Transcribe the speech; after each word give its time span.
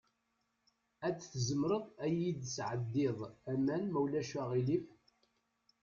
Ad 1.07 1.17
tizmireḍ 1.19 1.85
ad 2.03 2.11
iyi-d-tesɛeddiḍ 2.15 3.19
aman, 3.51 3.83
ma 3.91 3.99
ulac 4.03 4.31
aɣilif? 4.41 4.87